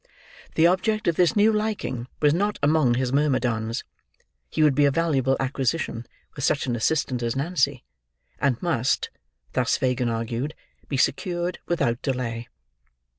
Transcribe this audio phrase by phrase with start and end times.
[0.55, 3.83] The object of this new liking was not among his myrmidons.
[4.49, 7.83] He would be a valuable acquisition with such an assistant as Nancy,
[8.39, 9.11] and must
[9.53, 10.55] (thus Fagin argued)
[10.87, 12.47] be secured without delay.